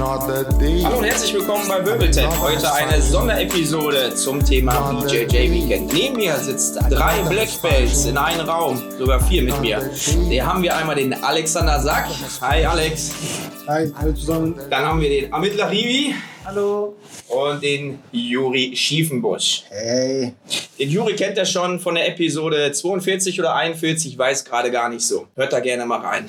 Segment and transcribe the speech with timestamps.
[0.00, 2.26] Hallo und herzlich willkommen bei Wirbeltech.
[2.40, 5.92] Heute eine Sonderepisode zum Thema BJJ Weekend.
[5.92, 9.90] Neben mir sitzt drei Black Belts in einem Raum, sogar vier mit mir.
[9.92, 12.08] Hier haben wir einmal den Alexander Sack.
[12.40, 13.12] Hi Alex.
[13.66, 14.58] Hi, hallo zusammen.
[14.70, 16.14] Dann haben wir den Amit Larivi.
[16.46, 16.96] Hallo.
[17.28, 19.64] Und den Juri Schiefenbusch.
[19.68, 20.32] Hey.
[20.78, 24.88] Den Juri kennt er schon von der Episode 42 oder 41, ich weiß gerade gar
[24.88, 25.26] nicht so.
[25.36, 26.24] Hört da gerne mal rein.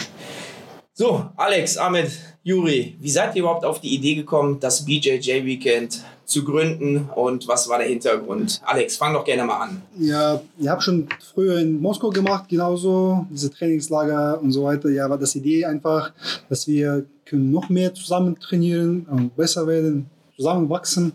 [0.94, 2.12] So, Alex, Amit,
[2.44, 7.48] Juri, wie seid ihr überhaupt auf die Idee gekommen, das BJJ Weekend zu gründen und
[7.48, 8.60] was war der Hintergrund?
[8.66, 9.82] Alex, fang doch gerne mal an.
[10.00, 14.90] Ja, ich habe schon früher in Moskau gemacht, genauso, diese Trainingslager und so weiter.
[14.90, 16.14] Ja, war das Idee einfach,
[16.50, 21.12] dass wir können noch mehr zusammen trainieren und besser werden, zusammenwachsen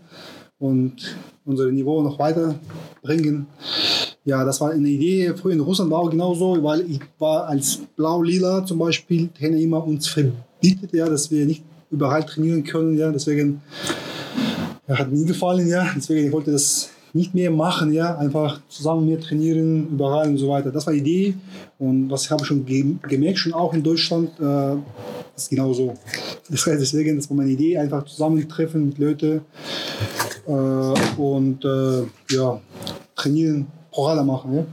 [0.59, 2.55] und unser Niveau noch weiter
[3.01, 3.47] bringen.
[4.23, 5.33] Ja, das war eine Idee.
[5.35, 9.85] Früher in Russland war auch genauso, weil ich war als Blau-Lila zum Beispiel, Trainer immer
[9.85, 10.07] uns
[10.59, 12.97] verbietet, ja, dass wir nicht überall trainieren können.
[12.97, 13.61] Ja, deswegen
[14.87, 15.67] ja, hat mir gefallen.
[15.67, 20.37] Ja, deswegen ich wollte das nicht mehr machen, ja, einfach zusammen mehr trainieren, überall und
[20.37, 20.71] so weiter.
[20.71, 21.33] Das war die Idee
[21.79, 24.75] und was habe ich schon gemerkt, schon auch in Deutschland, äh,
[25.35, 25.93] ist genauso.
[26.49, 29.41] Das heißt, deswegen, das war meine Idee, einfach zusammentreffen mit Leuten
[30.47, 32.61] äh, und äh, ja,
[33.15, 34.55] trainieren, Programme machen.
[34.55, 34.65] Ja.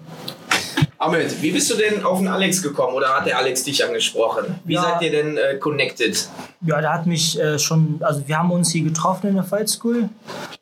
[1.04, 4.58] Ahmed, wie bist du denn auf den Alex gekommen oder hat der Alex dich angesprochen?
[4.64, 4.82] Wie ja.
[4.82, 6.28] seid ihr denn äh, connected?
[6.62, 9.68] Ja, der hat mich äh, schon, also wir haben uns hier getroffen in der Fight
[9.68, 10.08] School.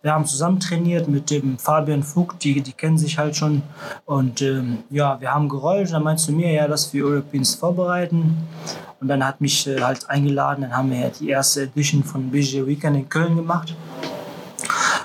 [0.02, 3.62] Wir haben zusammen trainiert mit dem Fabian Vogt, die, die kennen sich halt schon.
[4.04, 5.92] Und ähm, ja, wir haben gerollt.
[5.92, 8.36] Dann meinst du mir, ja, dass wir Europeans vorbereiten.
[9.00, 10.62] Und dann hat mich äh, halt eingeladen.
[10.62, 13.76] Dann haben wir ja die erste Edition von BJ Weekend in Köln gemacht.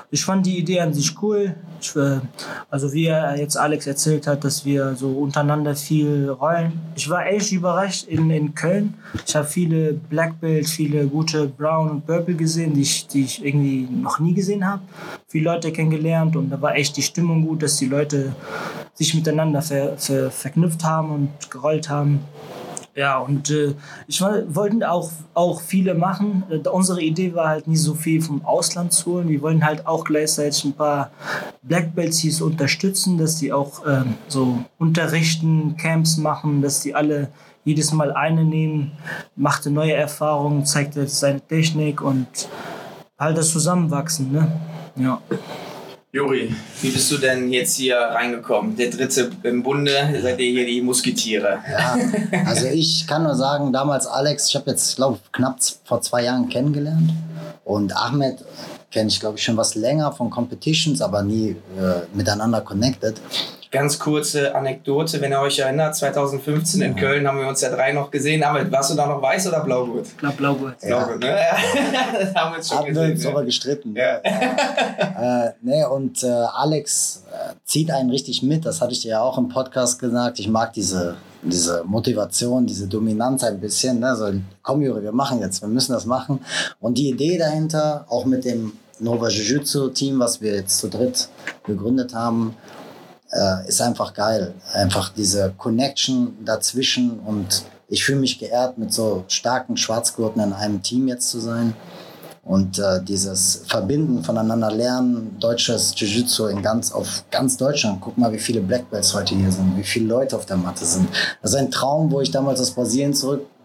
[0.10, 1.56] Ich fand die Idee an sich cool.
[1.82, 2.22] Ich, äh,
[2.70, 6.80] also wie jetzt Alex erzählt hat, dass wir so untereinander viel rollen.
[6.96, 8.94] Ich war echt überrascht in, in Köln.
[9.26, 13.46] Ich habe viele Black Belts, viele gute Brown und Purple gesehen, die ich, die ich
[13.46, 14.82] irgendwie noch nie gesehen habe.
[15.28, 18.34] Viele Leute kennengelernt und da war echt die Stimmung gut, dass die Leute
[18.94, 22.22] sich miteinander ver, ver, verknüpft haben und gerollt haben.
[22.98, 23.76] Ja, und äh,
[24.08, 26.44] ich wollten auch, auch viele machen.
[26.50, 29.30] Äh, unsere Idee war halt nie so viel vom Ausland zu holen.
[29.30, 31.12] Wir wollen halt auch gleichzeitig ein paar
[31.62, 37.30] Black Belts hier unterstützen, dass die auch äh, so unterrichten, Camps machen, dass die alle
[37.64, 38.94] jedes Mal eine nehmen,
[39.36, 42.50] macht eine neue Erfahrung, zeigt jetzt seine Technik und
[43.20, 44.32] halt das Zusammenwachsen.
[44.32, 44.52] Ne?
[44.96, 45.22] Ja.
[46.18, 46.52] Juri,
[46.82, 48.76] wie bist du denn jetzt hier reingekommen?
[48.76, 51.60] Der dritte im Bunde, seid ihr hier die Musketiere?
[51.72, 51.96] Ja,
[52.44, 56.50] also ich kann nur sagen, damals Alex, ich habe jetzt, glaube knapp vor zwei Jahren
[56.50, 57.12] kennengelernt.
[57.64, 58.44] Und Ahmed
[58.90, 63.22] kenne ich, glaube ich, schon was länger von Competitions, aber nie äh, miteinander connected.
[63.78, 67.92] Ganz kurze Anekdote, wenn ihr euch erinnert, 2015 in Köln haben wir uns ja drei
[67.92, 68.42] noch gesehen.
[68.42, 70.08] Aber warst du da noch weiß oder Blaugurt?
[70.08, 70.82] Ich glaube Blaugurt.
[70.82, 70.98] Ja.
[70.98, 71.28] Blaugurt, ne?
[72.20, 73.04] das haben wir uns schon Haben gesehen.
[73.04, 73.30] wir uns ne?
[73.30, 73.96] aber gestritten.
[73.96, 74.18] Ja.
[75.46, 78.66] äh, nee, und äh, Alex äh, zieht einen richtig mit.
[78.66, 80.40] Das hatte ich dir ja auch im Podcast gesagt.
[80.40, 84.00] Ich mag diese, diese Motivation, diese Dominanz ein bisschen.
[84.00, 84.16] Ne?
[84.16, 84.34] So,
[84.64, 86.40] komm, Juri, wir machen jetzt, wir müssen das machen.
[86.80, 91.30] Und die Idee dahinter, auch mit dem Nova Jiu-Jitsu-Team, was wir jetzt zu dritt
[91.64, 92.56] gegründet haben,
[93.32, 94.54] äh, ist einfach geil.
[94.74, 100.82] Einfach diese Connection dazwischen und ich fühle mich geehrt, mit so starken Schwarzgurten in einem
[100.82, 101.74] Team jetzt zu sein.
[102.44, 108.00] Und äh, dieses Verbinden, voneinander lernen, deutsches Jiu-Jitsu ganz, auf ganz Deutschland.
[108.00, 110.86] Guck mal, wie viele Black Belts heute hier sind, wie viele Leute auf der Matte
[110.86, 111.10] sind.
[111.42, 113.14] Das ist ein Traum, wo ich damals aus Brasilien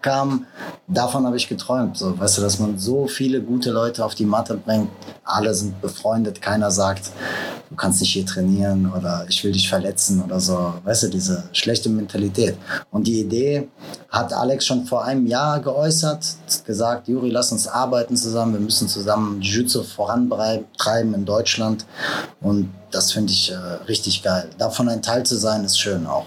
[0.02, 0.46] zurückkam.
[0.88, 1.96] Davon habe ich geträumt.
[1.96, 4.90] So, weißt du, dass man so viele gute Leute auf die Matte bringt.
[5.24, 6.42] Alle sind befreundet.
[6.42, 7.10] Keiner sagt,
[7.70, 10.74] du kannst nicht hier trainieren oder ich will dich verletzen oder so.
[10.84, 12.56] Weißt du, diese schlechte Mentalität.
[12.90, 13.68] Und die Idee
[14.10, 16.26] hat Alex schon vor einem Jahr geäußert,
[16.66, 21.86] gesagt, Juri, lass uns arbeiten zusammen, wir müssen zusammen Jiu-Jitsu vorantreiben in Deutschland.
[22.40, 23.56] Und das finde ich äh,
[23.88, 24.50] richtig geil.
[24.58, 26.26] Davon ein Teil zu sein, ist schön auch.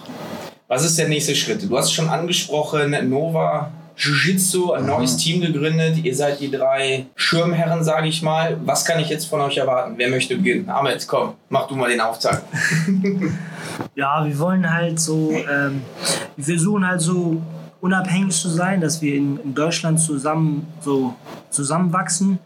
[0.68, 1.70] Was ist der nächste Schritt?
[1.70, 6.04] Du hast schon angesprochen, Nova Jiu-Jitsu, ein neues Team gegründet.
[6.04, 8.58] Ihr seid die drei Schirmherren, sage ich mal.
[8.66, 9.94] Was kann ich jetzt von euch erwarten?
[9.98, 10.68] Wer möchte beginnen?
[10.68, 12.44] Ahmed, komm, mach du mal den Auftakt.
[13.94, 15.82] Ja, wir wollen halt so, ähm,
[16.38, 17.42] wir versuchen halt so
[17.82, 21.14] unabhängig zu sein, dass wir in, in Deutschland zusammen so
[21.50, 22.40] zusammenwachsen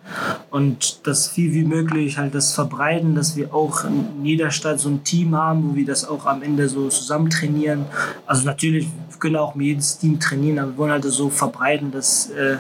[0.49, 4.89] und das viel wie möglich halt das verbreiten, dass wir auch in jeder Stadt so
[4.89, 7.85] ein Team haben, wo wir das auch am Ende so zusammen trainieren.
[8.25, 8.87] Also natürlich
[9.19, 12.57] können auch mit jedes Team trainieren, aber wir wollen halt so verbreiten, dass äh,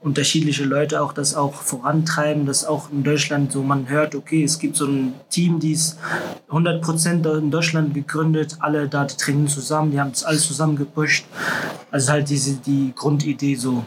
[0.00, 4.58] unterschiedliche Leute auch das auch vorantreiben, dass auch in Deutschland so man hört, okay, es
[4.58, 5.98] gibt so ein Team, die ist
[6.50, 11.24] 100% in Deutschland gegründet, alle da die trainieren zusammen, die haben das alles zusammen gepusht.
[11.90, 13.84] Also halt diese die Grundidee so.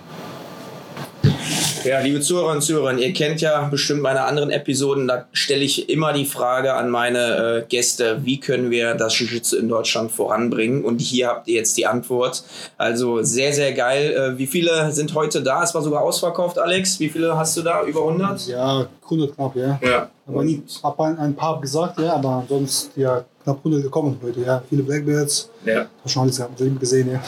[1.86, 5.88] Ja, liebe Zuhörer und Zuhörer, ihr kennt ja bestimmt meine anderen Episoden, da stelle ich
[5.88, 7.20] immer die Frage an meine
[7.60, 10.84] äh, Gäste, wie können wir das Jiu-Jitsu in Deutschland voranbringen?
[10.84, 12.44] Und hier habt ihr jetzt die Antwort.
[12.78, 14.14] Also sehr, sehr geil.
[14.14, 15.62] Äh, wie viele sind heute da?
[15.62, 17.00] Es war sogar ausverkauft, Alex.
[17.00, 17.84] Wie viele hast du da?
[17.84, 18.48] Über 100?
[18.48, 19.80] Ja, 100 knapp, ja.
[19.84, 20.10] Ja.
[20.28, 24.42] Aber nicht, hab ein, ein paar gesagt, ja, aber sonst ja knapp 100 gekommen heute,
[24.42, 24.64] ja.
[24.68, 25.86] Viele Blackbirds, ja.
[26.02, 26.42] hab schon alles
[26.80, 27.22] gesehen, ja.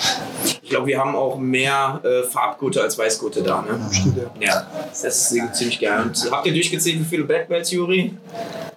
[0.68, 3.80] Ich glaube, wir haben auch mehr äh, Farbgurte als Weißgurte da, ne?
[3.90, 4.48] Stimmt, ja.
[4.48, 6.02] Ja, das ist ziemlich geil.
[6.04, 8.18] Und habt ihr durchgezählt, wie viele Black Belts, Juri?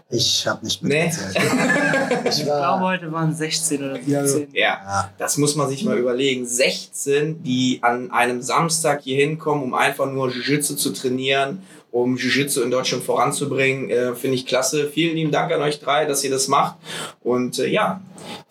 [0.08, 1.06] Ich habe nicht Nee.
[1.06, 1.36] mitgezählt.
[2.26, 4.54] ich Ich glaube, war, heute waren es 16 oder Ja, 17.
[4.54, 5.10] Ja, Ja.
[5.18, 6.46] das muss man sich mal überlegen.
[6.46, 11.60] 16, die an einem Samstag hier hinkommen, um einfach nur Jiu-Jitsu zu trainieren,
[11.92, 14.88] um Jiu-Jitsu in Deutschland voranzubringen, äh, finde ich klasse.
[14.88, 16.76] Vielen lieben Dank an euch drei, dass ihr das macht.
[17.22, 18.00] Und äh, ja,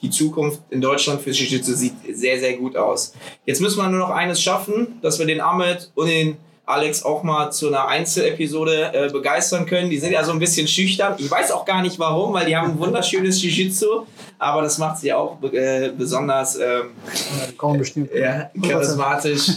[0.02, 3.14] die Zukunft in Deutschland für Jiu-Jitsu sieht sehr, sehr gut aus.
[3.46, 6.38] Jetzt müssen wir nur noch eines schaffen, dass wir den Ahmed und den
[6.70, 9.90] Alex auch mal zu einer Einzelepisode äh, begeistern können.
[9.90, 11.16] Die sind ja so ein bisschen schüchtern.
[11.18, 14.06] Ich weiß auch gar nicht warum, weil die haben ein wunderschönes Jiu-Jitsu,
[14.38, 16.92] aber das macht sie auch äh, besonders ähm,
[17.58, 18.12] Kaum bestimmt.
[18.14, 19.50] ja, charismatisch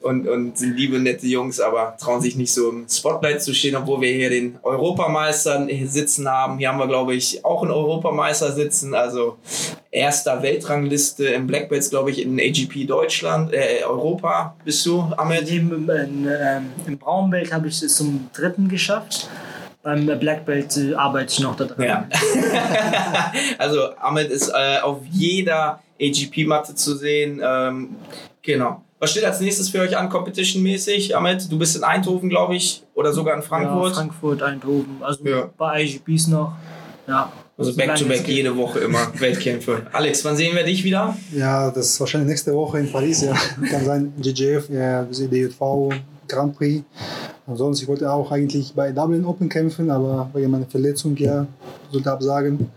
[0.00, 3.76] und, und sind liebe, nette Jungs, aber trauen sich nicht so im Spotlight zu stehen,
[3.76, 6.58] obwohl wir hier den Europameister sitzen haben.
[6.58, 9.36] Hier haben wir, glaube ich, auch einen Europameister sitzen, also
[9.90, 15.50] erster Weltrangliste im Black Belts, glaube ich, in AGP Deutschland, äh, Europa bist du, Ahmed?
[15.50, 19.28] Im, ähm, Im Braunbelt habe ich es zum dritten geschafft.
[19.82, 21.84] Beim Black Belt äh, arbeite ich noch da dran.
[21.84, 22.08] Ja.
[23.58, 27.40] also Ahmed ist äh, auf jeder AGP-Matte zu sehen.
[27.42, 27.96] Ähm,
[28.42, 28.82] genau.
[28.98, 31.16] Was steht als nächstes für euch an, competition-mäßig?
[31.16, 33.90] Ahmed, du bist in Eindhoven, glaube ich, oder sogar in Frankfurt.
[33.90, 34.96] Ja, Frankfurt, Eindhoven.
[35.00, 35.48] Also Ja.
[35.56, 36.52] bei IGPs noch.
[37.06, 37.32] Ja.
[37.58, 38.36] Also back-to-back geht.
[38.36, 39.86] jede Woche immer Wettkämpfe.
[39.92, 41.16] Alex, wann sehen wir dich wieder?
[41.32, 43.32] Ja, das ist wahrscheinlich nächste Woche in Paris, ja.
[43.70, 45.92] Kann sein, GGF, ja, DJV,
[46.28, 46.84] Grand Prix.
[47.46, 51.46] Ansonsten, ich wollte auch eigentlich bei Dublin Open kämpfen, aber wegen meiner Verletzung, ja,
[51.90, 52.68] sollte absagen.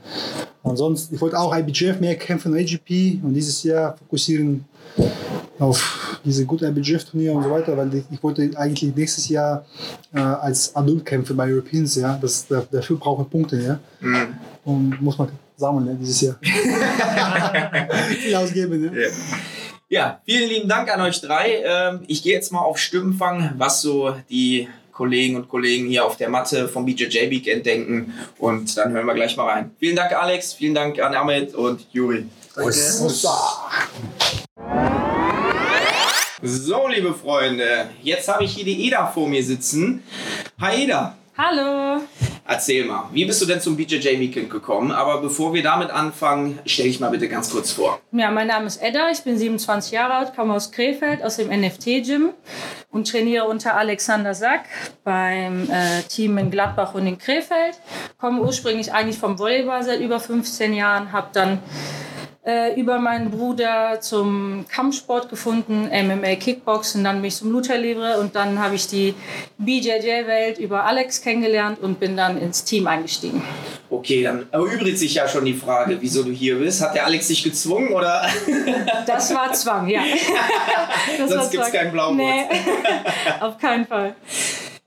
[0.64, 4.64] Ansonsten, ich wollte auch IBGF mehr kämpfen, AGP und dieses Jahr fokussieren
[5.60, 9.66] auf diese gute IBGF-Turnier und so weiter, weil ich, ich wollte eigentlich nächstes Jahr
[10.14, 12.18] äh, als Adult kämpfen bei Europeans, ja.
[12.22, 13.80] Das, da- dafür brauche ich Punkte, ja.
[14.00, 14.36] Mhm.
[14.64, 16.36] Und muss man sammeln, ja, dieses Jahr.
[18.10, 19.08] Viel ausgeben, ja.
[19.90, 21.64] Ja, vielen lieben Dank an euch drei.
[21.66, 26.16] Ähm, ich gehe jetzt mal auf Stimmenfang, was so die Kollegen und Kollegen hier auf
[26.16, 28.14] der Matte vom BJJ Weekend denken.
[28.38, 29.72] Und dann hören wir gleich mal rein.
[29.80, 30.54] Vielen Dank, Alex.
[30.54, 32.26] Vielen Dank an Ahmed und Juri.
[36.44, 40.04] So, liebe Freunde, jetzt habe ich hier die Eda vor mir sitzen.
[40.60, 42.02] Hi Eda, Hallo.
[42.48, 44.92] Erzähl mal, wie bist du denn zum BJJ Weekend gekommen?
[44.92, 48.00] Aber bevor wir damit anfangen, stell dich mal bitte ganz kurz vor.
[48.12, 51.50] Ja, mein Name ist Edda, ich bin 27 Jahre alt, komme aus Krefeld, aus dem
[51.50, 52.32] NFT-Gym
[52.92, 54.66] und trainiere unter Alexander Sack
[55.04, 57.80] beim äh, Team in Gladbach und in Krefeld.
[58.18, 61.60] Komme ursprünglich eigentlich vom Volleyball seit über 15 Jahren, habe dann
[62.44, 68.20] äh, über meinen Bruder zum Kampfsport gefunden, MMA, Kickboxen, dann bin ich zum Luther Livre
[68.20, 69.14] und dann habe ich die
[69.60, 73.44] BJJ-Welt über Alex kennengelernt und bin dann ins Team eingestiegen.
[73.92, 76.82] Okay, dann erübrigt sich ja schon die Frage, wieso du hier bist.
[76.82, 78.28] Hat der Alex dich gezwungen oder?
[79.06, 80.02] Das war Zwang, ja.
[81.18, 81.82] Das Sonst war gibt's Zwang.
[81.82, 82.18] kein Blaubart.
[82.18, 82.46] Nee,
[83.40, 84.16] auf keinen Fall.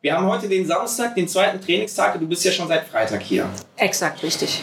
[0.01, 2.19] Wir haben heute den Samstag, den zweiten Trainingstag.
[2.19, 3.49] Du bist ja schon seit Freitag hier.
[3.77, 4.63] Exakt, richtig.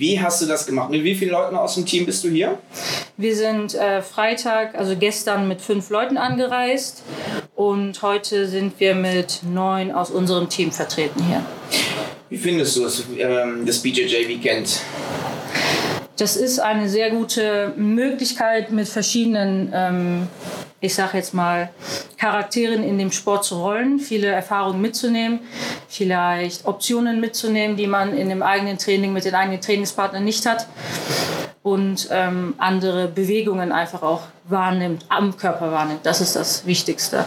[0.00, 0.88] Wie hast du das gemacht?
[0.88, 2.58] Mit wie vielen Leuten aus dem Team bist du hier?
[3.18, 7.02] Wir sind äh, Freitag, also gestern mit fünf Leuten angereist
[7.54, 11.44] und heute sind wir mit neun aus unserem Team vertreten hier.
[12.30, 14.80] Wie findest du es, ähm, das BJJ Weekend?
[16.16, 20.28] Das ist eine sehr gute Möglichkeit, mit verschiedenen, ähm,
[20.80, 21.70] ich sag jetzt mal,
[22.16, 25.40] Charakteren in dem Sport zu rollen, viele Erfahrungen mitzunehmen,
[25.88, 30.66] vielleicht Optionen mitzunehmen, die man in dem eigenen Training mit den eigenen Trainingspartnern nicht hat
[31.62, 36.00] und ähm, andere Bewegungen einfach auch wahrnimmt, am Körper wahrnimmt.
[36.04, 37.26] Das ist das Wichtigste.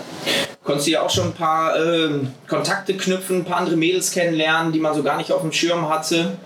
[0.64, 4.72] Konntest du ja auch schon ein paar ähm, Kontakte knüpfen, ein paar andere Mädels kennenlernen,
[4.72, 6.38] die man so gar nicht auf dem Schirm hatte.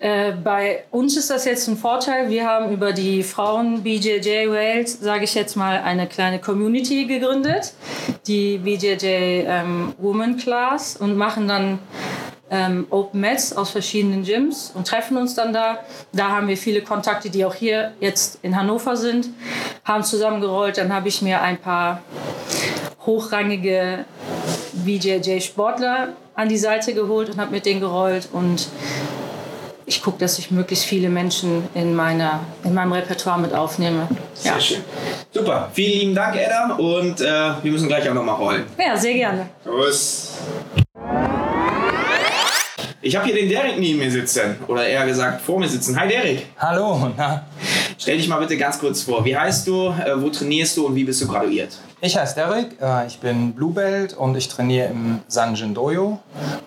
[0.00, 2.28] Äh, bei uns ist das jetzt ein Vorteil.
[2.28, 7.72] Wir haben über die Frauen BJJ Wales, sage ich jetzt mal, eine kleine Community gegründet,
[8.26, 9.06] die BJJ
[9.46, 11.78] ähm, Woman Class und machen dann
[12.50, 15.78] ähm, Open Mats aus verschiedenen Gyms und treffen uns dann da.
[16.12, 19.28] Da haben wir viele Kontakte, die auch hier jetzt in Hannover sind,
[19.84, 20.78] haben zusammengerollt.
[20.78, 22.02] Dann habe ich mir ein paar
[23.06, 24.04] hochrangige
[24.84, 28.68] BJJ-Sportler an die Seite geholt und habe mit denen gerollt und
[29.84, 34.08] ich gucke, dass ich möglichst viele Menschen in, meiner, in meinem Repertoire mit aufnehme.
[34.32, 34.78] Sehr schön.
[35.30, 36.76] Super, vielen lieben Dank, Edda.
[36.76, 37.24] Und äh,
[37.62, 38.64] wir müssen gleich auch nochmal rollen.
[38.78, 39.50] Ja, sehr gerne.
[39.64, 40.38] Tschüss.
[43.02, 44.56] Ich habe hier den Derek neben mir sitzen.
[44.68, 45.98] Oder eher gesagt vor mir sitzen.
[45.98, 46.46] Hi Derek.
[46.56, 47.44] Hallo, na,
[47.98, 49.24] Stell dich mal bitte ganz kurz vor.
[49.24, 51.76] Wie heißt du, äh, wo trainierst du und wie bist du graduiert?
[52.02, 56.18] Ich heiße Derek, äh, ich bin Blue Belt und ich trainiere im Sanjin Dojo.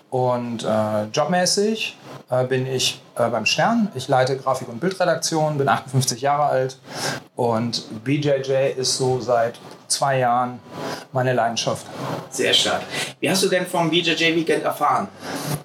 [0.08, 1.96] Und äh, jobmäßig
[2.30, 3.88] äh, bin ich äh, beim Stern.
[3.94, 6.78] Ich leite Grafik- und Bildredaktion, bin 58 Jahre alt
[7.34, 9.58] und BJJ ist so seit
[9.88, 10.60] zwei Jahren
[11.12, 11.86] meine Leidenschaft.
[12.30, 12.82] Sehr stark.
[13.20, 15.08] Wie hast du denn vom BJJ Weekend erfahren?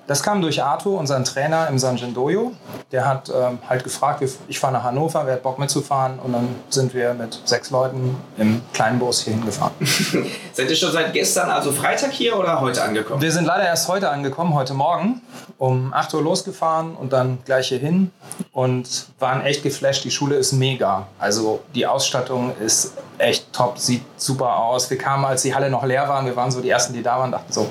[0.08, 2.52] Das kam durch Arthur, unseren Trainer im Sanjin Dojo.
[2.92, 6.20] Der hat ähm, halt gefragt, ich fahre nach Hannover, wer hat Bock mitzufahren?
[6.20, 9.72] Und dann sind wir mit sechs Leuten im kleinen Bus hier hingefahren.
[10.54, 13.22] Seid ihr schon seit gestern, also Freitag hier oder heute angekommen?
[13.22, 15.22] Wir sind leider erst heute angekommen, heute Morgen,
[15.58, 18.12] um 8 Uhr losgefahren und dann gleich hier hin
[18.52, 20.04] und waren echt geflasht.
[20.04, 21.08] Die Schule ist mega.
[21.20, 24.90] Also die Ausstattung ist echt top, sieht super aus.
[24.90, 27.20] Wir kamen, als die Halle noch leer waren, wir waren so die Ersten, die da
[27.20, 27.70] waren, dachten so,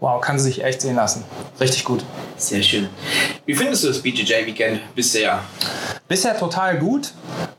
[0.00, 1.24] wow, kann sie sich echt sehen lassen.
[1.60, 2.04] Richtig gut.
[2.36, 2.88] Sehr schön.
[3.46, 5.40] Wie findest du das BJJ Weekend bisher?
[6.08, 7.12] Bisher total gut.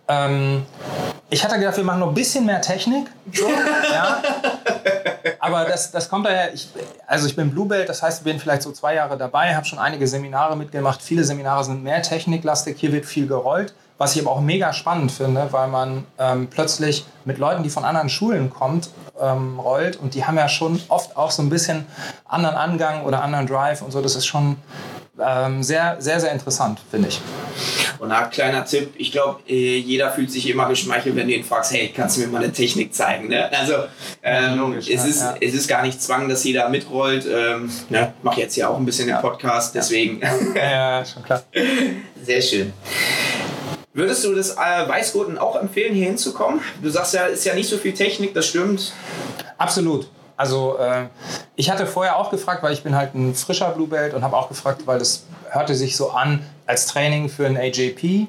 [0.07, 0.63] Ähm,
[1.29, 3.07] ich hatte gedacht, wir machen noch ein bisschen mehr Technik.
[3.31, 3.48] So,
[3.91, 4.22] ja.
[5.43, 6.69] Aber das, das kommt daher, ich,
[7.05, 9.65] also ich bin Blue Belt, das heißt, ich bin vielleicht so zwei Jahre dabei, habe
[9.65, 11.01] schon einige Seminare mitgemacht.
[11.01, 13.73] Viele Seminare sind mehr techniklastig, hier wird viel gerollt.
[13.97, 17.83] Was ich aber auch mega spannend finde, weil man ähm, plötzlich mit Leuten, die von
[17.83, 21.88] anderen Schulen kommt, ähm, rollt und die haben ja schon oft auch so ein bisschen
[22.23, 24.01] anderen Angang oder anderen Drive und so.
[24.01, 24.55] Das ist schon
[25.19, 27.21] ähm, sehr, sehr, sehr interessant, finde ich.
[28.00, 31.73] Und ein kleiner Tipp, ich glaube, jeder fühlt sich immer geschmeichelt, wenn du ihn fragst,
[31.73, 33.27] hey, kannst du mir mal eine Technik zeigen?
[33.27, 33.50] Ne?
[33.51, 33.75] Also
[34.21, 35.35] ähm, logisch, es, ist, ja.
[35.39, 37.25] es ist gar nicht Zwang, dass jeder mitrollt.
[37.25, 38.13] Ähm, ne?
[38.17, 40.21] Ich mache jetzt ja auch ein bisschen den Podcast, deswegen
[40.55, 41.43] Ja, schon klar.
[42.23, 42.73] sehr schön.
[43.93, 46.62] Würdest du das äh, Weißgurten auch empfehlen, hier hinzukommen?
[46.81, 48.91] Du sagst ja, ist ja nicht so viel Technik, das stimmt.
[49.57, 50.09] Absolut.
[50.35, 51.05] Also äh,
[51.55, 54.35] ich hatte vorher auch gefragt, weil ich bin halt ein frischer Blue Belt und habe
[54.35, 58.27] auch gefragt, weil das hörte sich so an als Training für ein AJP.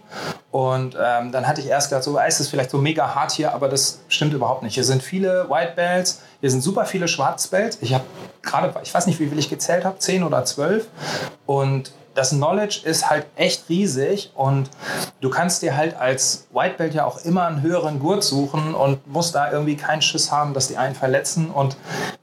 [0.51, 3.53] Und ähm, dann hatte ich erst gedacht, so ist es vielleicht so mega hart hier,
[3.55, 4.75] aber das stimmt überhaupt nicht.
[4.75, 7.79] Hier sind viele White Belts, hier sind super viele Schwarzbelts.
[7.81, 8.05] Ich habe
[8.43, 10.87] gerade, ich weiß nicht, wie viel ich gezählt habe, 10 oder 12.
[11.47, 14.71] Und das Knowledge ist halt echt riesig und
[15.21, 19.07] du kannst dir halt als White Belt ja auch immer einen höheren Gurt suchen und
[19.07, 21.51] musst da irgendwie keinen Schiss haben, dass die einen verletzen.
[21.51, 21.77] Und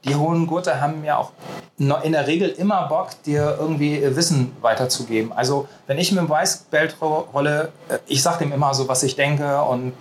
[0.04, 1.32] die hohen Gurte haben ja auch
[1.78, 5.32] in der Regel immer Bock, dir irgendwie Wissen weiterzugeben.
[5.32, 8.86] Also wenn ich mit dem Weiß Belt ro- rolle, äh, ich sag dem immer so,
[8.88, 9.92] was ich denke und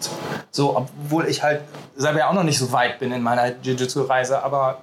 [0.51, 1.61] so, obwohl ich halt
[1.95, 4.77] selber ja auch noch nicht so weit bin in meiner Jiu-Jitsu-Reise, aber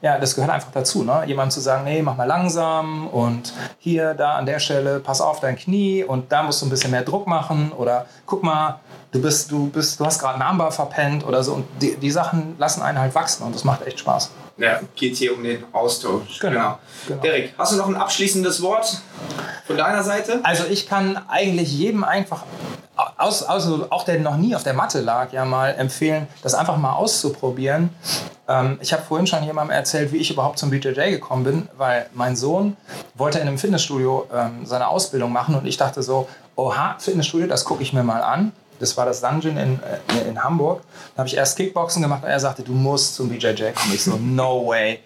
[0.00, 1.24] ja, das gehört einfach dazu, ne?
[1.26, 5.40] Jemandem zu sagen, nee, mach mal langsam und hier, da an der Stelle, pass auf
[5.40, 9.20] dein Knie und da musst du ein bisschen mehr Druck machen oder guck mal, du
[9.20, 12.54] bist, du bist, du hast gerade einen Armbar verpennt oder so und die, die Sachen
[12.58, 14.30] lassen einen halt wachsen und das macht echt Spaß.
[14.56, 16.40] Ja, geht hier um den Austausch.
[16.40, 17.22] Genau, genau.
[17.22, 19.00] Derek, hast du noch ein abschließendes Wort
[19.66, 20.40] von deiner Seite?
[20.42, 22.44] Also ich kann eigentlich jedem einfach,
[23.16, 26.76] aus, also auch der noch nie auf der Matte lag, ja mal empfehlen, das einfach
[26.76, 27.90] mal auszuprobieren.
[28.48, 32.06] Ähm, ich habe vorhin schon jemandem erzählt, wie ich überhaupt zum BJJ gekommen bin, weil
[32.14, 32.76] mein Sohn
[33.14, 37.64] wollte in einem Fitnessstudio ähm, seine Ausbildung machen und ich dachte so, oha, Fitnessstudio, das
[37.64, 38.52] gucke ich mir mal an.
[38.78, 40.82] Das war das Dungeon in, äh, in Hamburg.
[41.14, 43.94] Da habe ich erst Kickboxen gemacht und er sagte, du musst zum BJJ kommen.
[43.94, 45.00] Ich so, no way.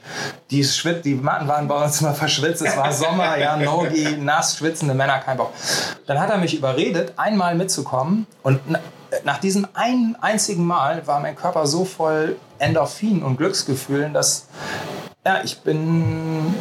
[0.51, 2.63] Die, Schwit die Matten waren bei uns immer verschwitzt.
[2.63, 5.53] Es war Sommer, ja, Nogi, nass, schwitzende Männer, kein Bock.
[6.07, 8.81] Dann hat er mich überredet, einmal mitzukommen und na,
[9.25, 14.47] nach diesem einen einzigen Mal war mein Körper so voll Endorphin und Glücksgefühlen, dass
[15.25, 16.53] ja, ich bin,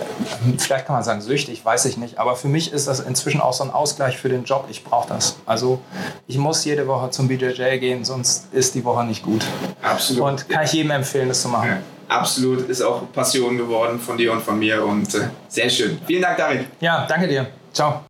[0.59, 3.53] vielleicht kann man sagen süchtig, weiß ich nicht, aber für mich ist das inzwischen auch
[3.53, 4.67] so ein Ausgleich für den Job.
[4.69, 5.37] Ich brauche das.
[5.47, 5.81] Also
[6.27, 9.43] ich muss jede Woche zum BJJ gehen, sonst ist die Woche nicht gut.
[9.81, 10.23] Absolut.
[10.23, 11.69] Und kann ich jedem empfehlen, das zu machen.
[11.69, 15.99] Ja, absolut, ist auch Passion geworden von dir und von mir und äh, sehr schön.
[16.05, 16.67] Vielen Dank, David.
[16.81, 17.47] Ja, danke dir.
[17.73, 18.03] Ciao.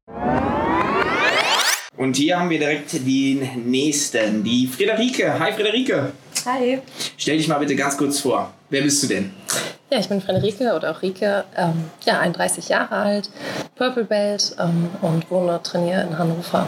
[1.96, 5.40] Und hier haben wir direkt den nächsten, die Friederike.
[5.40, 6.12] Hi, Friederike.
[6.46, 6.80] Hi.
[7.16, 8.52] Stell dich mal bitte ganz kurz vor.
[8.70, 9.34] Wer bist du denn?
[9.94, 13.30] Ja, ich bin Friederike oder auch Rike, ähm, ja, 31 Jahre alt,
[13.76, 16.66] Purple Belt ähm, und wohne, trainiere in Hannover.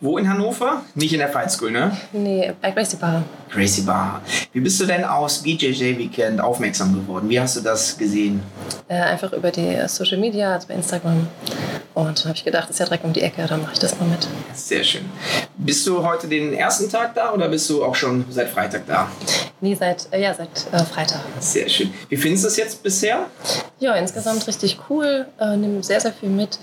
[0.00, 0.82] Wo in Hannover?
[0.96, 1.96] Nicht in der Fight School, ne?
[2.12, 3.22] Nee, bei Gracie Bar.
[3.48, 4.22] Gracie Bar.
[4.52, 7.28] Wie bist du denn aus BJJ Weekend aufmerksam geworden?
[7.28, 8.42] Wie hast du das gesehen?
[8.88, 11.28] Äh, einfach über die Social Media, also bei Instagram.
[11.94, 13.96] Und dann habe ich gedacht, ist ja direkt um die Ecke, dann mache ich das
[14.00, 14.26] mal mit.
[14.52, 15.04] Sehr schön.
[15.56, 19.08] Bist du heute den ersten Tag da oder bist du auch schon seit Freitag da?
[19.60, 21.20] Nee, seit, äh, ja, seit äh, Freitag.
[21.38, 21.94] Sehr schön.
[22.08, 23.26] Wie findest du es jetzt bisher?
[23.78, 25.26] Ja, insgesamt richtig cool.
[25.40, 26.58] Äh, nimm sehr, sehr viel mit.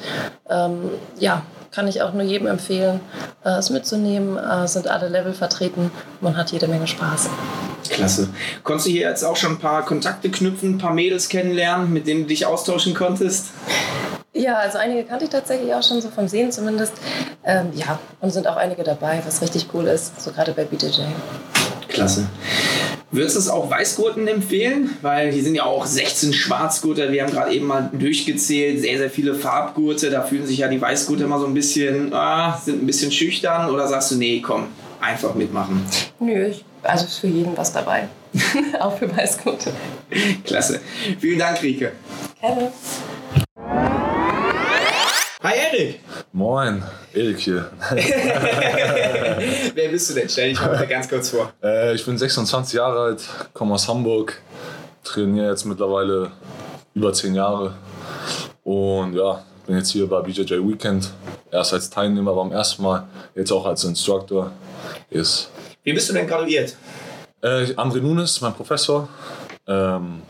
[0.50, 3.00] Ähm, ja, kann ich auch nur jedem empfehlen,
[3.46, 4.38] äh, es mitzunehmen.
[4.38, 5.92] Äh, sind alle Level vertreten.
[6.20, 7.30] Man hat jede Menge Spaß.
[7.90, 8.30] Klasse.
[8.64, 12.08] Konntest du hier jetzt auch schon ein paar Kontakte knüpfen, ein paar Mädels kennenlernen, mit
[12.08, 13.48] denen du dich austauschen konntest?
[14.34, 16.94] Ja, also einige kannte ich tatsächlich auch schon, so vom Sehen zumindest.
[17.44, 21.02] Ähm, ja, und sind auch einige dabei, was richtig cool ist, so gerade bei BJJ.
[21.90, 22.28] Klasse.
[23.14, 24.92] Würdest du es auch Weißgurten empfehlen?
[25.02, 27.12] Weil hier sind ja auch 16 Schwarzgurte.
[27.12, 28.80] Wir haben gerade eben mal durchgezählt.
[28.80, 30.10] Sehr, sehr viele Farbgurte.
[30.10, 33.70] Da fühlen sich ja die Weißgurte immer so ein bisschen, ah, sind ein bisschen schüchtern.
[33.70, 34.68] Oder sagst du, nee, komm,
[35.02, 35.86] einfach mitmachen?
[36.20, 38.08] Nö, ich, also ist für jeden was dabei.
[38.80, 39.74] auch für Weißgurte.
[40.46, 40.80] Klasse.
[41.20, 41.92] Vielen Dank, Rike.
[42.40, 42.72] Gerne.
[45.72, 46.00] Erik.
[46.34, 47.70] Moin, Erik hier.
[49.74, 50.30] Wer bist du denn?
[50.30, 51.54] Stell dich mal ganz kurz vor.
[51.64, 53.24] Äh, ich bin 26 Jahre alt,
[53.54, 54.42] komme aus Hamburg,
[55.04, 56.32] trainiere jetzt mittlerweile
[56.94, 57.74] über 10 Jahre
[58.64, 61.12] und ja, bin jetzt hier bei BJJ Weekend.
[61.52, 64.52] Erst als Teilnehmer beim ersten Mal, jetzt auch als Instructor.
[65.10, 65.50] Yes.
[65.84, 66.76] Wie bist du denn graduiert?
[67.42, 69.10] Äh, André Nunes, mein Professor.
[69.68, 70.22] Ähm,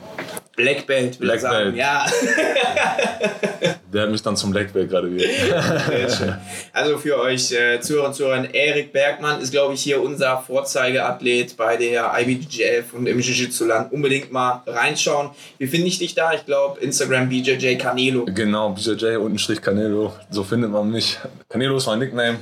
[0.55, 1.71] Black Belt, will Black ich sagen.
[1.71, 1.75] Belt.
[1.75, 2.05] Ja.
[3.93, 5.29] der hat mich dann zum Belt graduiert.
[5.88, 6.36] Sehr schön.
[6.74, 11.57] Also für euch äh, Zuhörer und Zuhörer, Erik Bergmann ist, glaube ich, hier unser Vorzeigeathlet
[11.57, 13.91] bei der IBJJF und im Jiu-Jitsu-Land.
[13.91, 15.31] Unbedingt mal reinschauen.
[15.57, 16.33] Wie finde ich dich da?
[16.33, 18.25] Ich glaube, Instagram BJJ Canelo.
[18.25, 21.17] Genau, BJJ unten Canelo, so findet man mich.
[21.50, 22.38] Canelo ist mein Nickname,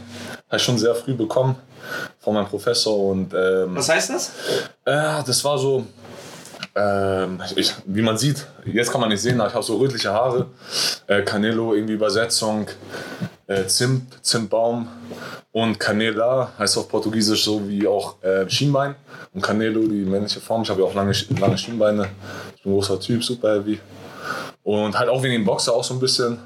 [0.47, 1.55] habe ich schon sehr früh bekommen
[2.19, 4.31] von meinem Professor und ähm, Was heißt das?
[4.85, 5.85] äh, das war so,
[6.75, 10.11] ähm, ich, wie man sieht, jetzt kann man nicht sehen, aber ich habe so rötliche
[10.11, 10.47] Haare.
[11.07, 12.67] Äh, Canelo, irgendwie Übersetzung,
[13.47, 14.87] äh, Zimt, Zimtbaum
[15.51, 18.95] und Canela heißt auf Portugiesisch so wie auch äh, Schienbein.
[19.33, 20.61] Und Canelo, die männliche Form.
[20.61, 22.09] Ich habe ja auch lange, lange Schienbeine.
[22.55, 23.79] Ich bin ein großer Typ, super heavy.
[24.63, 26.37] Und halt auch wegen dem Boxer auch so ein bisschen.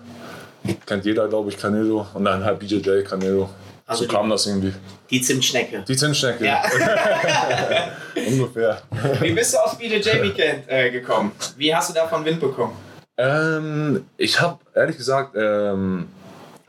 [0.86, 2.08] Kennt jeder, glaube ich, Canelo.
[2.14, 3.50] Und dann halt BJJ, Canelo.
[3.86, 4.74] Also so die- kam das irgendwie.
[5.10, 5.84] Die Zimtschnecke.
[5.88, 6.46] Die Zimtschnecke.
[6.46, 6.64] Ja.
[8.28, 8.82] Ungefähr.
[9.20, 11.32] Wie bist du aufs BJJ Weekend äh, gekommen?
[11.58, 12.74] Wie hast du davon Wind bekommen?
[13.18, 16.08] Ähm, ich habe ehrlich gesagt ähm,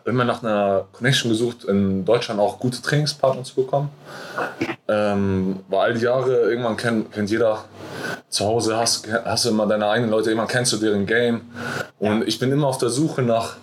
[0.05, 3.91] immer nach einer Connection gesucht, in Deutschland auch gute Trainingspartner zu bekommen.
[4.89, 7.65] Ähm, weil all die Jahre, irgendwann kennt, kennt jeder,
[8.29, 11.43] zu Hause hast, hast du immer deine eigenen Leute, irgendwann kennst du deren Game.
[11.99, 13.57] Und ich bin immer auf der Suche nach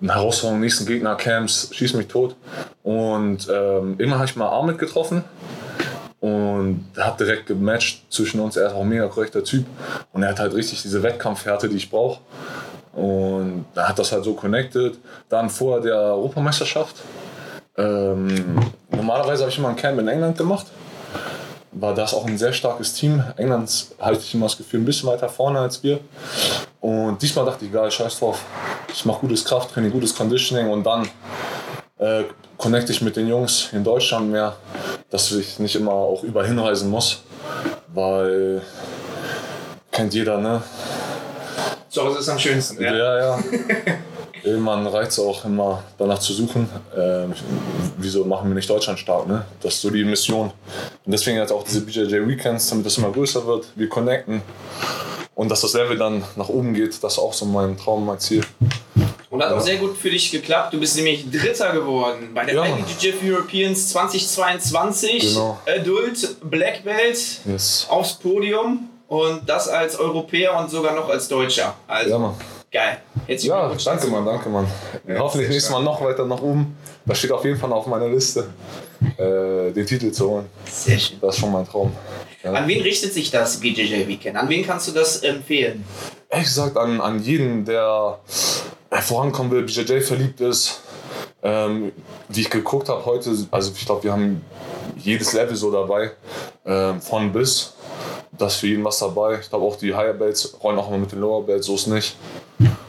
[0.00, 2.36] einer Herausforderung, nächsten Gegner, Camps, schieß mich tot.
[2.82, 5.24] Und ähm, immer habe ich mal Ahmed getroffen.
[6.20, 8.56] Und hat direkt gematcht zwischen uns.
[8.56, 9.66] Er ist auch ein mega korrekter Typ.
[10.12, 12.20] Und er hat halt richtig diese Wettkampfhärte, die ich brauche.
[12.92, 14.98] Und da hat das halt so connected.
[15.28, 16.96] Dann vor der Europameisterschaft.
[17.76, 18.58] Ähm,
[18.90, 20.66] normalerweise habe ich immer ein Camp in England gemacht.
[21.72, 23.22] War das auch ein sehr starkes Team.
[23.36, 26.00] England halte ich immer das Gefühl ein bisschen weiter vorne als wir.
[26.80, 28.42] Und diesmal dachte ich, geil, scheiß drauf.
[28.96, 31.06] Ich mache gutes Krafttraining, gutes Conditioning und dann
[31.98, 32.24] äh,
[32.56, 34.56] connecte ich mit den Jungs in Deutschland mehr,
[35.10, 37.20] dass ich nicht immer auch überall hinreisen muss,
[37.88, 38.62] weil
[39.92, 40.62] kennt jeder, ne?
[41.90, 42.82] Zu Hause ist am schönsten.
[42.82, 43.18] Ja, Ja?
[43.18, 43.38] ja.
[44.42, 47.26] Irgendwann reicht es auch immer danach zu suchen, äh,
[47.98, 49.44] wieso machen wir nicht Deutschland stark, ne?
[49.60, 50.52] Das ist so die Mission.
[51.04, 54.40] Und deswegen jetzt auch diese BJJ Weekends, damit das immer größer wird, wir connecten
[55.36, 58.18] und dass das Level dann nach oben geht, das ist auch so mein Traum, mein
[58.18, 58.42] Ziel.
[59.30, 60.72] Und hat auch sehr gut für dich geklappt.
[60.72, 62.64] Du bist nämlich Dritter geworden bei der Ja.
[62.64, 65.34] IBJJF Europeans 2022.
[65.34, 65.58] Genau.
[65.66, 67.86] Adult Black Belt Yes.
[67.88, 68.88] aufs Podium.
[69.08, 71.74] Und das als Europäer und sogar noch als Deutscher.
[71.86, 72.34] Also Ja, Mann.
[72.72, 72.98] geil.
[73.26, 74.06] Herzlichen Ja, danke.
[74.08, 74.66] Mann, danke Mann.
[75.18, 76.76] Hoffentlich sehr nächstes Mal noch weiter nach oben.
[77.04, 78.48] Das steht auf jeden Fall auf meiner Liste,
[79.16, 80.46] äh, den Titel zu holen.
[80.68, 81.18] Sehr schön.
[81.20, 81.92] Das ist schon mein Traum.
[82.54, 84.36] An wen richtet sich das BJJ Weekend?
[84.36, 85.84] An wen kannst du das empfehlen?
[86.28, 88.18] Ehrlich gesagt, an, an jeden, der
[88.90, 90.80] vorankommen will, BJJ verliebt ist,
[91.42, 91.92] ähm,
[92.28, 94.42] die ich geguckt habe heute, also ich glaube, wir haben
[94.96, 96.12] jedes Level so dabei,
[96.64, 97.74] ähm, von bis.
[98.32, 99.38] Da ist für jeden was dabei.
[99.40, 101.86] Ich glaube auch die Higher Belts rollen auch immer mit den Lower Belts, so ist
[101.86, 102.16] nicht.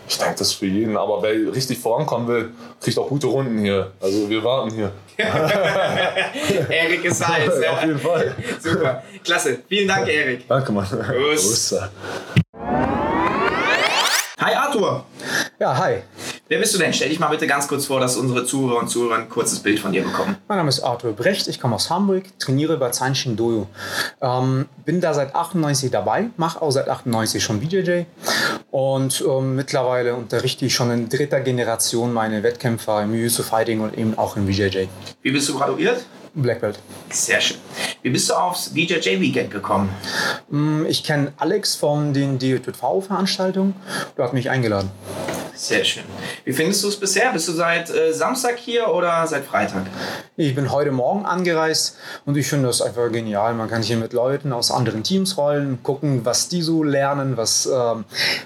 [0.09, 0.97] Ich denke, das ist für jeden.
[0.97, 3.91] Aber wer richtig vorankommen will, kriegt auch gute Runden hier.
[4.01, 4.91] Also wir warten hier.
[6.69, 7.49] Erik ist heiß.
[7.49, 7.85] Auf ja.
[7.85, 8.35] jeden Fall.
[8.59, 9.03] Super.
[9.23, 9.59] Klasse.
[9.67, 10.47] Vielen Dank, Erik.
[10.47, 10.87] Danke, Mann.
[10.87, 11.69] Prost.
[11.69, 11.89] Prost.
[14.39, 15.05] Hi, Arthur.
[15.59, 16.03] Ja, hi.
[16.49, 16.93] Wer bist du denn?
[16.93, 19.79] Stell dich mal bitte ganz kurz vor, dass unsere Zuhörer und Zuhörer ein kurzes Bild
[19.79, 20.37] von dir bekommen.
[20.47, 23.67] Mein Name ist Arthur Brecht, ich komme aus Hamburg, trainiere bei Zanshin Dojo.
[24.21, 28.03] Ähm, bin da seit 98 dabei, mache auch seit 98 schon BJJ
[28.71, 33.97] und ähm, mittlerweile unterrichte ich schon in dritter Generation meine Wettkämpfer im Jiu-Jitsu Fighting und
[33.97, 34.85] eben auch im BJJ.
[35.21, 36.05] Wie bist du graduiert?
[36.41, 36.79] Black Belt.
[37.09, 37.57] Sehr schön.
[38.03, 39.89] Wie bist du aufs BJJ Weekend gekommen?
[40.49, 43.75] Mm, Ich kenne Alex von den DJV-Veranstaltungen,
[44.17, 44.91] der hat mich eingeladen.
[45.55, 46.03] Sehr schön.
[46.45, 47.31] Wie findest du es bisher?
[47.33, 49.87] Bist du seit äh, Samstag hier oder seit Freitag?
[50.35, 51.97] Ich bin heute Morgen angereist
[52.27, 53.55] und ich finde das einfach genial.
[53.55, 57.65] Man kann hier mit Leuten aus anderen Teams rollen, gucken, was die so lernen, was
[57.65, 58.05] ähm,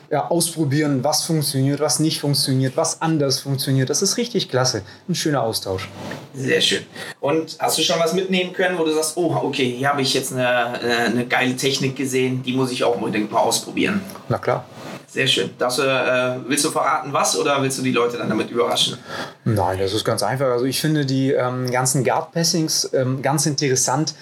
[0.10, 3.90] ja, ausprobieren, was funktioniert, was nicht funktioniert, was anders funktioniert.
[3.90, 4.82] Das ist richtig klasse.
[5.10, 5.90] Ein schöner Austausch.
[6.34, 6.84] Sehr schön.
[7.20, 10.14] Und hast du schon was mitnehmen können, wo du sagst, oh, okay, hier habe ich
[10.14, 14.02] jetzt eine, äh, eine geile Technik gesehen, die muss ich auch unbedingt mal ausprobieren.
[14.30, 14.66] Na klar.
[15.12, 15.50] Sehr schön.
[15.58, 18.98] Du, äh, willst du verraten, was oder willst du die Leute dann damit überraschen?
[19.44, 20.46] Nein, das ist ganz einfach.
[20.46, 24.16] Also ich finde die ähm, ganzen Guard-Passings ähm, ganz interessant,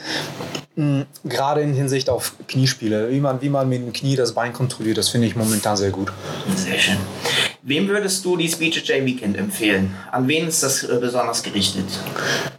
[0.78, 3.12] mh, gerade in Hinsicht auf Kniespiele.
[3.12, 5.92] Wie man, wie man mit dem Knie das Bein kontrolliert, das finde ich momentan sehr
[5.92, 6.12] gut.
[6.56, 6.98] Sehr schön.
[7.62, 9.94] Wem würdest du die BJJ Weekend empfehlen?
[10.12, 11.86] An wen ist das äh, besonders gerichtet?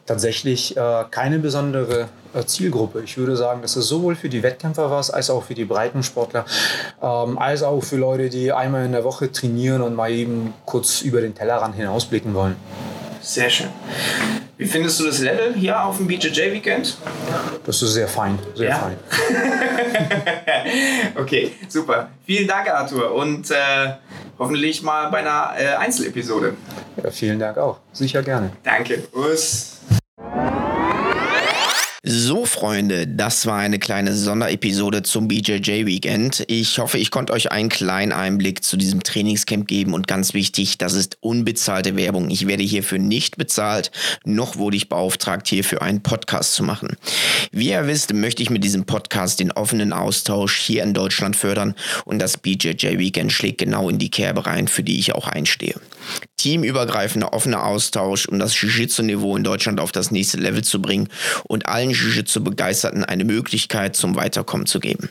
[0.05, 3.01] Tatsächlich äh, keine besondere äh, Zielgruppe.
[3.03, 6.45] Ich würde sagen, das ist sowohl für die Wettkämpfer was, als auch für die Breitensportler,
[7.03, 11.01] ähm, als auch für Leute, die einmal in der Woche trainieren und mal eben kurz
[11.01, 12.57] über den Tellerrand hinausblicken wollen.
[13.23, 13.69] Sehr schön.
[14.59, 16.99] Wie findest du das Level hier auf dem BJJ Weekend?
[17.65, 18.77] Das ist sehr fein, sehr Ja?
[18.79, 18.97] fein.
[21.17, 22.11] Okay, super.
[22.27, 23.15] Vielen Dank, Arthur.
[23.15, 23.55] Und äh,
[24.41, 26.57] hoffentlich mal bei einer äh, Einzelepisode.
[27.03, 27.79] Ja, vielen Dank auch.
[27.93, 28.51] Sicher gerne.
[28.65, 29.05] Danke.
[29.15, 29.80] Us.
[32.13, 36.43] So, Freunde, das war eine kleine Sonderepisode zum BJJ Weekend.
[36.49, 40.77] Ich hoffe, ich konnte euch einen kleinen Einblick zu diesem Trainingscamp geben und ganz wichtig,
[40.77, 42.29] das ist unbezahlte Werbung.
[42.31, 43.93] Ich werde hierfür nicht bezahlt,
[44.25, 46.97] noch wurde ich beauftragt, hierfür einen Podcast zu machen.
[47.53, 51.77] Wie ihr wisst, möchte ich mit diesem Podcast den offenen Austausch hier in Deutschland fördern
[52.07, 55.77] und das BJJ Weekend schlägt genau in die Kerbe rein, für die ich auch einstehe.
[56.41, 61.09] Teamübergreifender offener Austausch, um das Jiu-Jitsu-Niveau in Deutschland auf das nächste Level zu bringen
[61.45, 65.09] und allen Jiu-Jitsu-Begeisterten eine Möglichkeit zum Weiterkommen zu geben.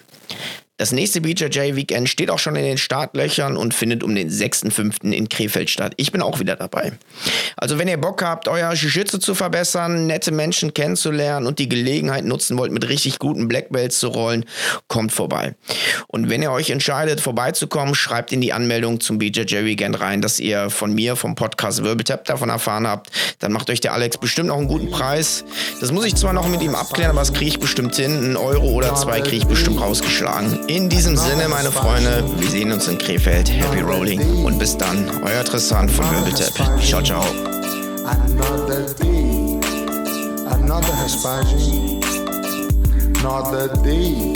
[0.79, 5.11] Das nächste BJJ Weekend steht auch schon in den Startlöchern und findet um den 6.5.
[5.11, 5.91] in Krefeld statt.
[5.97, 6.93] Ich bin auch wieder dabei.
[7.57, 12.23] Also wenn ihr Bock habt, euer Jiu-Jitsu zu verbessern, nette Menschen kennenzulernen und die Gelegenheit
[12.23, 14.45] nutzen wollt, mit richtig guten Black Belts zu rollen,
[14.87, 15.53] kommt vorbei.
[16.07, 20.39] Und wenn ihr euch entscheidet, vorbeizukommen, schreibt in die Anmeldung zum BJJ Weekend rein, dass
[20.39, 23.11] ihr von mir, vom Podcast Wirbeltap davon erfahren habt.
[23.39, 25.43] Dann macht euch der Alex bestimmt noch einen guten Preis.
[25.81, 28.15] Das muss ich zwar noch mit ihm abklären, aber das kriege ich bestimmt hin.
[28.15, 30.68] Einen Euro oder zwei kriege ich bestimmt rausgeschlagen.
[30.69, 33.51] In diesem Sinne, meine Freunde, wir sehen uns in Krefeld.
[33.51, 35.09] Happy Rolling und bis dann.
[35.25, 36.79] Euer Tristan von Wirbeltap.
[36.79, 37.23] Ciao, ciao.
[38.05, 39.59] Another day,
[40.45, 40.93] another.
[43.17, 44.35] Another day,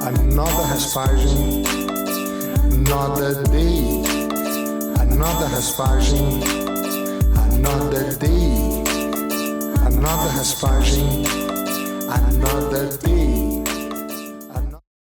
[0.00, 1.66] another Hespagem.
[2.72, 4.02] Another day,
[4.98, 6.42] another Hespagem.
[7.52, 8.82] Another day,
[9.84, 11.26] another Hespagem.
[12.08, 13.29] Another day.